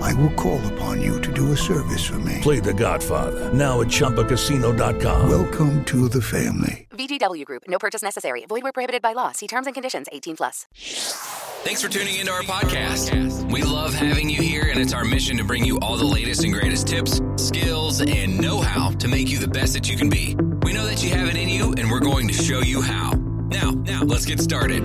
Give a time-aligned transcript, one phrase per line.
[0.00, 2.38] I will call upon you to do a service for me.
[2.42, 5.28] Play The Godfather now at ChumbaCasino.com.
[5.28, 6.86] Welcome to the family.
[6.90, 7.64] VGW Group.
[7.68, 8.44] No purchase necessary.
[8.46, 9.32] Void where prohibited by law.
[9.32, 10.08] See terms and conditions.
[10.12, 10.66] 18 plus.
[11.64, 13.50] Thanks for tuning into our podcast.
[13.52, 16.44] We love having you here, and it's our mission to bring you all the latest
[16.44, 20.34] and greatest tips, skills, and know-how to make you the best that you can be.
[20.62, 23.12] We know that you have it in you, and we're going to show you how.
[23.48, 24.82] Now, now, let's get started.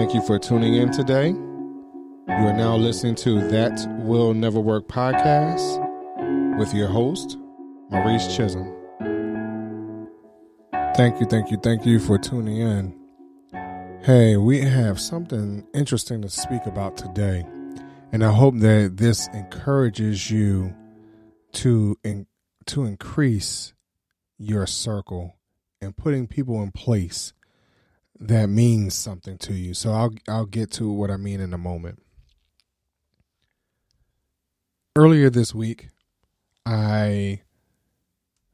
[0.00, 1.28] Thank you for tuning in today.
[1.28, 5.78] You are now listening to That Will Never Work podcast
[6.58, 7.36] with your host,
[7.90, 8.74] Maurice Chisholm.
[10.96, 12.98] Thank you, thank you, thank you for tuning in.
[14.02, 17.44] Hey, we have something interesting to speak about today,
[18.10, 20.74] and I hope that this encourages you
[21.52, 22.26] to in,
[22.68, 23.74] to increase
[24.38, 25.36] your circle
[25.82, 27.34] and putting people in place
[28.20, 29.74] that means something to you.
[29.74, 32.02] So I'll I'll get to what I mean in a moment.
[34.94, 35.88] Earlier this week,
[36.66, 37.40] I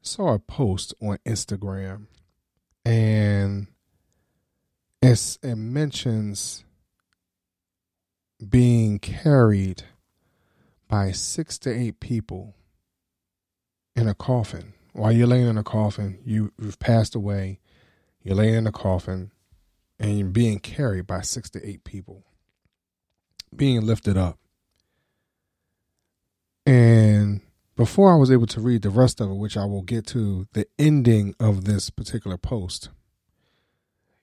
[0.01, 2.07] saw a post on Instagram
[2.85, 3.67] and
[5.01, 6.63] it's, it mentions
[8.49, 9.83] being carried
[10.87, 12.55] by six to eight people
[13.95, 14.73] in a coffin.
[14.93, 17.59] While you're laying in a coffin, you, you've passed away,
[18.23, 19.31] you're laying in a coffin,
[19.99, 22.23] and being carried by six to eight people,
[23.55, 24.37] being lifted up.
[26.65, 27.41] And
[27.75, 30.47] before I was able to read the rest of it, which I will get to
[30.53, 32.89] the ending of this particular post,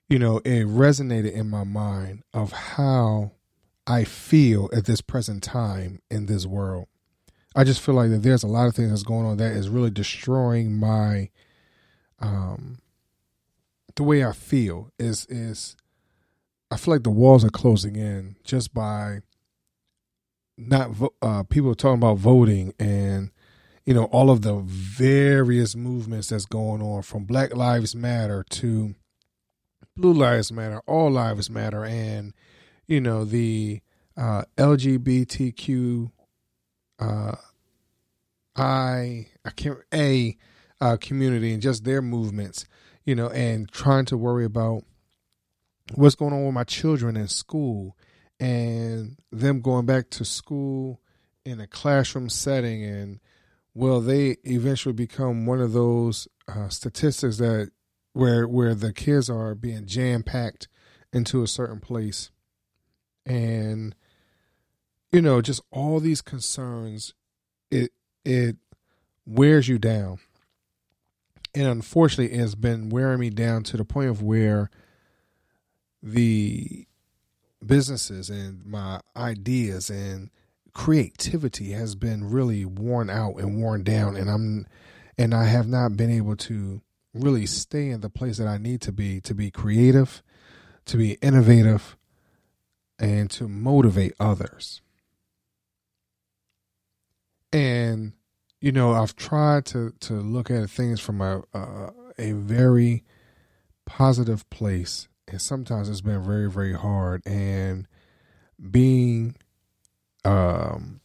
[0.07, 3.31] you know, it resonated in my mind of how
[3.87, 6.87] I feel at this present time in this world.
[7.55, 9.69] I just feel like that there's a lot of things that's going on that is
[9.69, 11.29] really destroying my
[12.19, 12.77] um
[13.95, 15.75] the way I feel is is
[16.71, 19.19] I feel like the walls are closing in just by
[20.57, 23.31] not vo- uh, people talking about voting and
[23.85, 28.95] you know all of the various movements that's going on from Black Lives Matter to
[29.95, 32.33] Blue Lives Matter, All Lives Matter, and
[32.87, 33.81] you know the
[34.17, 36.11] uh, LGBTQ
[36.99, 37.35] uh,
[38.55, 40.37] I I can't a
[40.81, 42.65] uh, community and just their movements,
[43.05, 44.83] you know, and trying to worry about
[45.93, 47.95] what's going on with my children in school
[48.39, 50.99] and them going back to school
[51.45, 52.83] in a classroom setting.
[52.83, 53.19] And
[53.73, 57.71] will they eventually become one of those uh, statistics that
[58.13, 60.67] where where the kids are being jam packed
[61.13, 62.31] into a certain place.
[63.25, 63.95] And
[65.15, 67.13] you know just all these concerns
[67.71, 67.91] it
[68.25, 68.57] it
[69.25, 70.19] wears you down
[71.55, 74.69] and unfortunately it has been wearing me down to the point of where
[76.03, 76.85] the
[77.65, 80.29] businesses and my ideas and
[80.73, 84.67] creativity has been really worn out and worn down and I'm
[85.17, 86.81] and I have not been able to
[87.13, 90.21] really stay in the place that I need to be to be creative,
[90.85, 91.95] to be innovative
[92.99, 94.81] and to motivate others.
[97.51, 98.13] And
[98.65, 103.03] you know, I've tried to to look at things from a a, a very
[103.85, 107.21] positive place and sometimes it's been very very hard.
[107.27, 107.87] And
[108.71, 109.35] being
[110.23, 111.01] um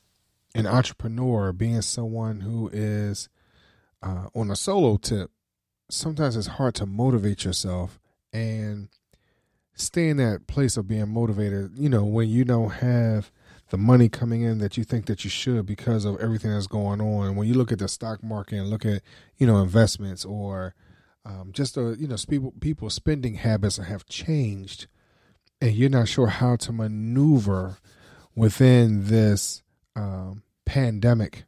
[0.54, 3.28] an entrepreneur being someone who is
[4.02, 5.30] uh, on a solo tip
[5.90, 8.00] sometimes it's hard to motivate yourself.
[8.32, 8.88] And
[9.81, 13.31] stay in that place of being motivated you know when you don't have
[13.71, 17.00] the money coming in that you think that you should because of everything that's going
[17.00, 17.37] on.
[17.37, 19.03] When you look at the stock market and look at
[19.38, 20.75] you know investments or
[21.25, 24.88] um, just the you know people people's spending habits have changed,
[25.61, 27.79] and you're not sure how to maneuver
[28.35, 29.62] within this
[29.94, 31.44] um, pandemic,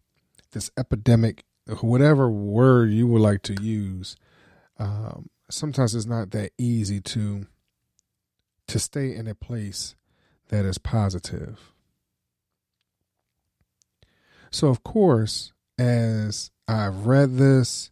[0.52, 1.44] this epidemic,
[1.80, 4.16] whatever word you would like to use,
[4.78, 7.46] um, sometimes it's not that easy to
[8.72, 9.96] to stay in a place
[10.48, 11.74] that is positive.
[14.50, 17.90] So, of course, as I've read this,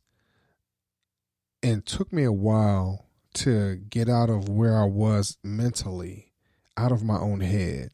[1.62, 3.04] and took me a while
[3.34, 6.32] to get out of where I was mentally,
[6.78, 7.90] out of my own head,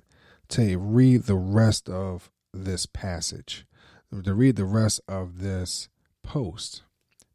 [0.50, 3.66] to read the rest of this passage,
[4.22, 5.88] to read the rest of this
[6.22, 6.82] post,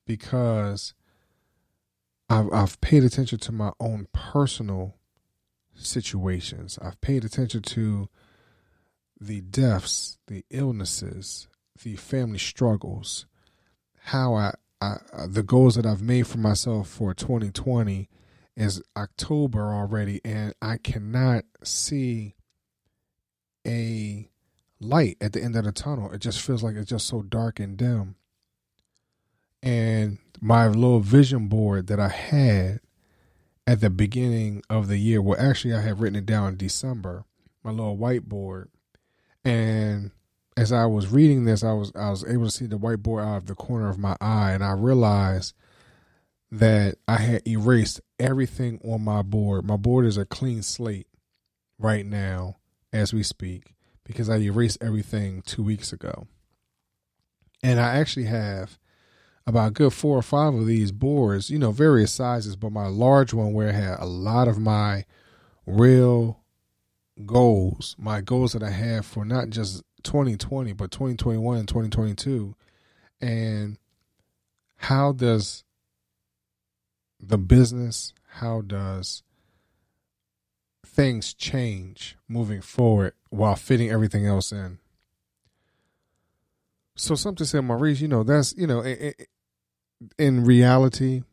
[0.08, 0.94] because
[2.30, 4.96] I've, I've paid attention to my own personal
[5.86, 6.80] situations.
[6.82, 8.10] I've paid attention to
[9.20, 11.48] the deaths, the illnesses,
[11.84, 13.26] the family struggles,
[14.06, 18.10] how I, I uh, the goals that I've made for myself for 2020
[18.56, 22.36] is October already, and I cannot see
[23.66, 24.30] a
[24.80, 26.12] light at the end of the tunnel.
[26.12, 28.16] It just feels like it's just so dark and dim.
[29.64, 32.80] And my little vision board that I had
[33.68, 37.26] at the beginning of the year, well, actually, I had written it down in December,
[37.64, 38.68] my little whiteboard.
[39.44, 40.12] And
[40.58, 43.38] as I was reading this, I was I was able to see the whiteboard out
[43.38, 45.54] of the corner of my eye, and I realized
[46.52, 49.66] that I had erased everything on my board.
[49.66, 51.08] My board is a clean slate
[51.80, 52.58] right now
[52.92, 53.74] as we speak
[54.04, 56.28] because I erased everything two weeks ago.
[57.64, 58.80] And I actually have
[59.48, 62.88] about a good four or five of these boards, you know, various sizes, but my
[62.88, 65.06] large one where I had a lot of my
[65.66, 66.40] real
[67.26, 72.56] goals, my goals that I have for not just 2020, but 2021 and 2022.
[73.20, 73.78] And
[74.78, 75.64] how does
[77.20, 79.24] the business, how does
[80.86, 84.80] things change moving forward while fitting everything else in?
[86.96, 88.84] So something said, Maurice, you know, that's, you know,
[90.18, 91.24] in reality,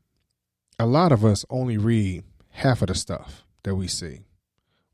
[0.79, 4.21] a lot of us only read half of the stuff that we see.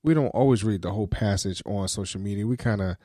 [0.02, 2.46] We don't always read the whole passage on social media.
[2.46, 2.96] We kind of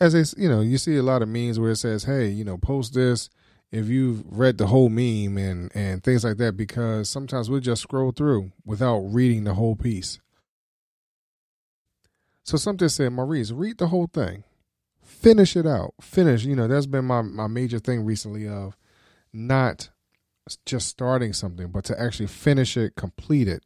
[0.00, 2.44] as they, you know, you see a lot of memes where it says, "Hey, you
[2.44, 3.30] know, post this
[3.72, 7.82] if you've read the whole meme and and things like that," because sometimes we just
[7.82, 10.20] scroll through without reading the whole piece.
[12.44, 14.44] So something said, Maurice, read the whole thing,
[15.06, 16.44] finish it out, finish.
[16.44, 18.76] You know, that's been my my major thing recently of
[19.32, 19.90] not
[20.64, 23.64] just starting something, but to actually finish it, complete it,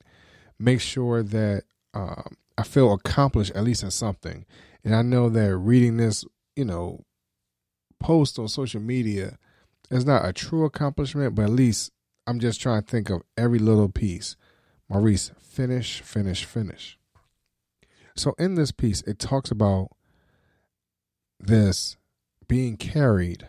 [0.59, 1.65] make sure that
[1.95, 4.47] um, I feel accomplished at least in something.
[4.85, 6.25] And I know that reading this,
[6.57, 7.05] you know,
[7.99, 9.39] post on social media
[9.91, 11.91] is not a true accomplishment, but at least
[12.27, 14.37] I'm just trying to think of every little piece.
[14.89, 16.99] Maurice, finish, finish, finish.
[18.17, 19.89] So in this piece, it talks about
[21.41, 21.97] this
[22.47, 23.49] being carried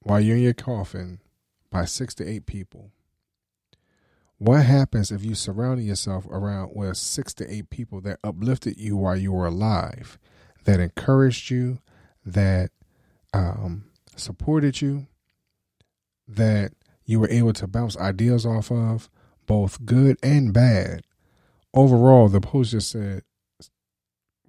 [0.00, 1.20] while you're in your coffin
[1.70, 2.90] by six to eight people.
[4.38, 8.96] What happens if you surround yourself around with six to eight people that uplifted you
[8.96, 10.18] while you were alive,
[10.64, 11.80] that encouraged you,
[12.24, 12.70] that
[13.34, 15.08] um, supported you,
[16.28, 16.72] that
[17.04, 19.10] you were able to bounce ideas off of,
[19.46, 21.02] both good and bad?
[21.74, 23.24] Overall, the post just said,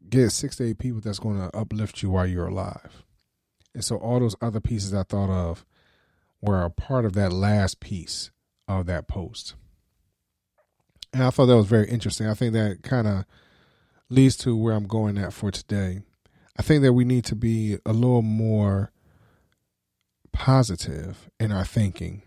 [0.09, 3.03] get six to eight people that's going to uplift you while you're alive.
[3.73, 5.65] And so all those other pieces I thought of
[6.41, 8.31] were a part of that last piece
[8.67, 9.55] of that post.
[11.13, 12.27] And I thought that was very interesting.
[12.27, 13.25] I think that kind of
[14.09, 16.01] leads to where I'm going at for today.
[16.57, 18.91] I think that we need to be a little more
[20.31, 22.21] positive in our thinking.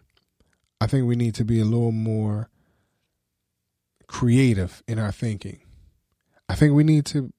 [0.80, 2.48] I think we need to be a little more
[4.06, 5.60] creative in our thinking.
[6.48, 7.32] I think we need to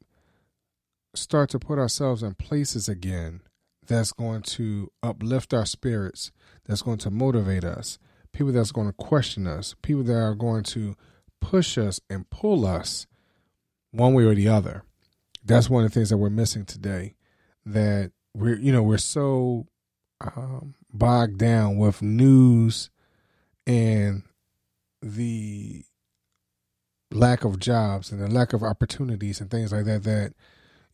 [1.16, 3.42] start to put ourselves in places again
[3.86, 6.32] that's going to uplift our spirits,
[6.66, 8.00] that's going to motivate us,
[8.32, 10.96] people that's going to question us, people that are going to
[11.42, 13.06] push us and pull us
[13.92, 14.84] one way or the other.
[15.44, 17.16] That's one of the things that we're missing today.
[17.66, 19.68] That we're, you know, we're so
[20.22, 22.90] um, bogged down with news
[23.68, 24.24] and
[25.02, 25.84] the
[27.12, 30.04] lack of jobs and the lack of opportunities and things like that.
[30.04, 30.34] That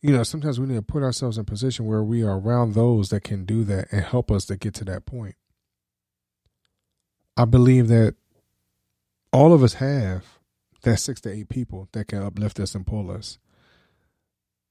[0.02, 2.74] you know, sometimes we need to put ourselves in a position where we are around
[2.74, 5.36] those that can do that and help us to get to that point.
[7.36, 8.14] I believe that
[9.32, 10.24] all of us have
[10.82, 13.38] that six to eight people that can uplift us and pull us.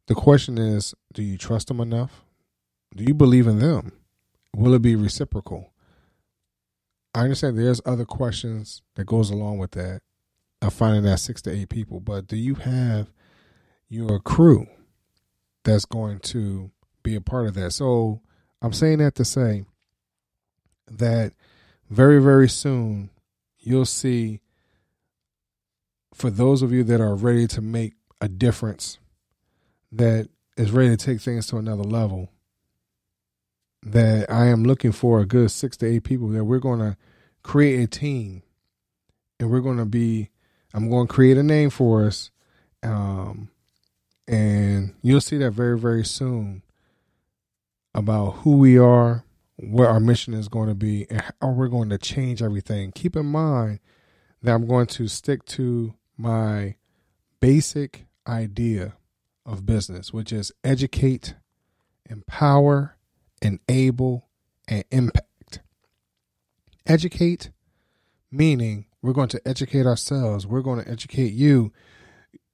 [0.07, 2.23] The question is, do you trust them enough?
[2.95, 3.91] Do you believe in them?
[4.55, 5.71] Will it be reciprocal?
[7.13, 10.01] I understand there's other questions that goes along with that
[10.61, 13.11] of finding that six to eight people, but do you have
[13.87, 14.67] your crew?
[15.63, 16.71] That's going to
[17.03, 17.71] be a part of that.
[17.71, 18.21] So
[18.61, 19.65] I'm saying that to say
[20.87, 21.33] that
[21.89, 23.09] very, very soon
[23.59, 24.41] you'll see
[26.13, 28.99] for those of you that are ready to make a difference,
[29.91, 32.29] that is ready to take things to another level,
[33.81, 36.97] that I am looking for a good six to eight people that we're going to
[37.43, 38.43] create a team
[39.39, 40.29] and we're going to be,
[40.73, 42.31] I'm going to create a name for us.
[42.83, 43.49] Um,
[44.29, 46.61] and you'll see that very, very soon
[47.95, 49.23] about who we are,
[49.57, 52.91] what our mission is going to be, and how we're going to change everything.
[52.91, 53.79] Keep in mind
[54.43, 56.75] that I'm going to stick to my
[57.39, 58.93] basic idea
[59.47, 61.33] of business, which is educate,
[62.07, 62.97] empower,
[63.41, 64.27] enable,
[64.67, 65.61] and impact.
[66.85, 67.49] Educate,
[68.31, 71.73] meaning we're going to educate ourselves, we're going to educate you,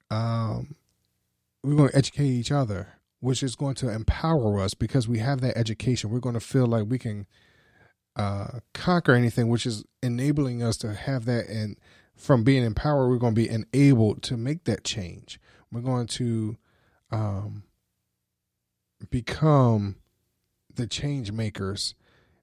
[0.10, 0.75] um,
[1.65, 5.41] we're going to educate each other, which is going to empower us because we have
[5.41, 6.10] that education.
[6.10, 7.25] We're going to feel like we can
[8.15, 11.48] uh, conquer anything, which is enabling us to have that.
[11.48, 11.77] And
[12.15, 15.39] from being empowered, we're going to be enabled to make that change.
[15.72, 16.57] We're going to
[17.12, 17.63] um,
[19.10, 19.95] become
[20.74, 21.95] the change makers,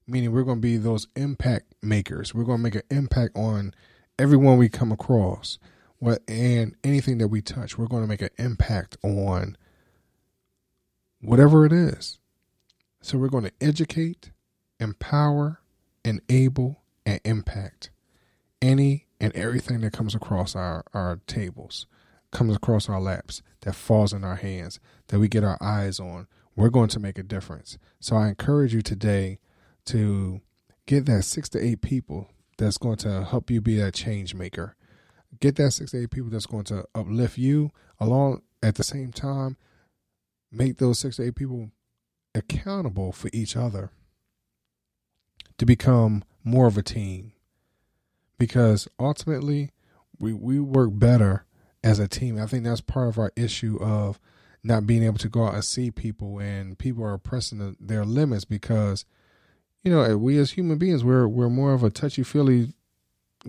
[0.05, 2.33] meaning we're going to be those impact makers.
[2.33, 3.73] We're going to make an impact on
[4.19, 5.57] everyone we come across.
[6.03, 9.55] What and anything that we touch, we're going to make an impact on
[11.21, 12.19] whatever it is.
[13.01, 14.31] So we're going to educate,
[14.81, 15.61] empower,
[16.03, 17.89] enable, and impact
[18.61, 21.87] any and everything that comes across our, our tables,
[22.31, 26.27] comes across our laps, that falls in our hands, that we get our eyes on.
[26.53, 27.77] We're going to make a difference.
[28.01, 29.39] So I encourage you today
[29.85, 30.41] to
[30.85, 34.75] get that six to eight people that's going to help you be that change maker.
[35.39, 39.11] Get that six to eight people that's going to uplift you along at the same
[39.11, 39.57] time.
[40.51, 41.71] Make those six to eight people
[42.35, 43.91] accountable for each other
[45.57, 47.33] to become more of a team.
[48.37, 49.71] Because ultimately,
[50.19, 51.45] we, we work better
[51.83, 52.39] as a team.
[52.39, 54.19] I think that's part of our issue of
[54.63, 58.05] not being able to go out and see people, and people are pressing the, their
[58.05, 59.05] limits because,
[59.83, 62.73] you know, we as human beings, we're we're more of a touchy feely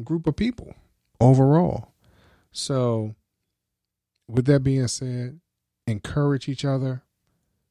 [0.02, 0.74] group of people
[1.20, 1.92] overall.
[2.52, 3.14] So,
[4.28, 5.40] with that being said,
[5.86, 7.02] encourage each other,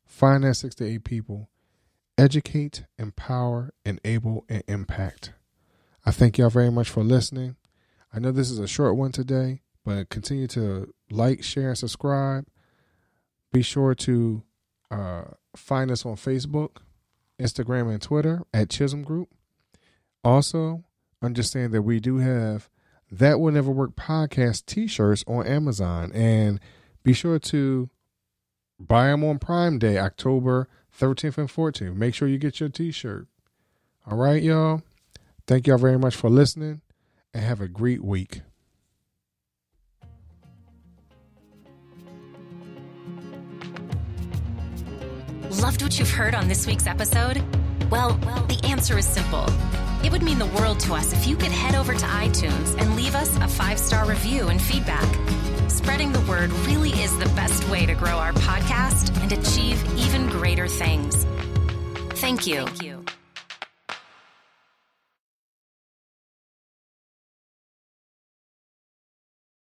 [0.05, 1.49] find that six to eight people,
[2.17, 5.33] educate, empower, enable, and impact.
[6.05, 7.55] I thank y'all very much for listening.
[8.13, 12.45] I know this is a short one today, but continue to like, share, and subscribe.
[13.51, 14.43] Be sure to
[14.91, 15.23] uh,
[15.55, 16.77] find us on Facebook,
[17.39, 19.29] Instagram, and Twitter at Chisholm Group.
[20.23, 20.83] Also,
[21.21, 22.69] understand that we do have
[23.13, 26.11] That Will Never Work podcast t shirts on Amazon.
[26.13, 26.59] And
[27.03, 27.89] be sure to
[28.79, 30.67] buy them on Prime Day, October
[30.99, 31.95] 13th and 14th.
[31.95, 33.27] Make sure you get your t shirt.
[34.09, 34.81] All right, y'all.
[35.45, 36.81] Thank y'all very much for listening
[37.33, 38.41] and have a great week.
[45.61, 47.43] Loved what you've heard on this week's episode?
[47.91, 49.45] Well, well, the answer is simple.
[50.03, 52.95] It would mean the world to us if you could head over to iTunes and
[52.95, 55.07] leave us a five star review and feedback.
[55.69, 60.27] Spreading the word really is the best way to grow our podcast and achieve even
[60.27, 61.25] greater things.
[62.15, 62.65] Thank you.
[62.65, 62.92] Thank you.